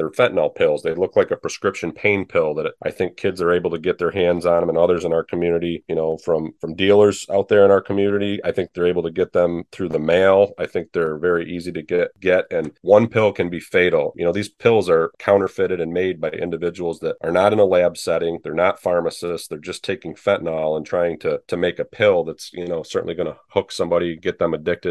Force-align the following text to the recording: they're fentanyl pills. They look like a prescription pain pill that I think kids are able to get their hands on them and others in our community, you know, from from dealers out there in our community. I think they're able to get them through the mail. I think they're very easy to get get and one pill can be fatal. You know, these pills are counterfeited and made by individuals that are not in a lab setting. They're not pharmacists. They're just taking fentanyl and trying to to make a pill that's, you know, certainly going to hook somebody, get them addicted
they're 0.00 0.08
fentanyl 0.08 0.54
pills. 0.54 0.82
They 0.82 0.94
look 0.94 1.14
like 1.14 1.30
a 1.30 1.36
prescription 1.36 1.92
pain 1.92 2.24
pill 2.24 2.54
that 2.54 2.72
I 2.82 2.90
think 2.90 3.18
kids 3.18 3.42
are 3.42 3.52
able 3.52 3.68
to 3.70 3.78
get 3.78 3.98
their 3.98 4.12
hands 4.12 4.46
on 4.46 4.60
them 4.60 4.70
and 4.70 4.78
others 4.78 5.04
in 5.04 5.12
our 5.12 5.22
community, 5.22 5.84
you 5.88 5.94
know, 5.94 6.16
from 6.16 6.54
from 6.58 6.74
dealers 6.74 7.26
out 7.30 7.48
there 7.48 7.66
in 7.66 7.70
our 7.70 7.82
community. 7.82 8.40
I 8.42 8.52
think 8.52 8.72
they're 8.72 8.86
able 8.86 9.02
to 9.02 9.10
get 9.10 9.34
them 9.34 9.64
through 9.72 9.90
the 9.90 9.98
mail. 9.98 10.54
I 10.58 10.64
think 10.64 10.92
they're 10.92 11.18
very 11.18 11.54
easy 11.54 11.70
to 11.72 11.82
get 11.82 12.18
get 12.18 12.46
and 12.50 12.72
one 12.80 13.08
pill 13.08 13.30
can 13.30 13.50
be 13.50 13.60
fatal. 13.60 14.14
You 14.16 14.24
know, 14.24 14.32
these 14.32 14.48
pills 14.48 14.88
are 14.88 15.12
counterfeited 15.18 15.82
and 15.82 15.92
made 15.92 16.18
by 16.18 16.30
individuals 16.30 17.00
that 17.00 17.16
are 17.20 17.30
not 17.30 17.52
in 17.52 17.58
a 17.58 17.64
lab 17.66 17.98
setting. 17.98 18.38
They're 18.42 18.54
not 18.54 18.80
pharmacists. 18.80 19.48
They're 19.48 19.58
just 19.58 19.84
taking 19.84 20.14
fentanyl 20.14 20.78
and 20.78 20.86
trying 20.86 21.18
to 21.18 21.42
to 21.46 21.56
make 21.58 21.78
a 21.78 21.84
pill 21.84 22.24
that's, 22.24 22.54
you 22.54 22.66
know, 22.66 22.82
certainly 22.82 23.14
going 23.14 23.30
to 23.30 23.38
hook 23.48 23.70
somebody, 23.70 24.16
get 24.16 24.38
them 24.38 24.54
addicted 24.54 24.88